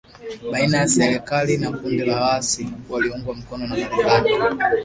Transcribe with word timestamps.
baina 0.51 0.77
ya 0.77 0.87
serikali 0.87 1.57
na 1.57 1.71
kundi 1.71 2.05
la 2.05 2.21
waasi 2.21 2.67
walioungwa 2.89 3.35
mkono 3.35 3.67
na 3.67 3.77
Marekani 3.77 4.31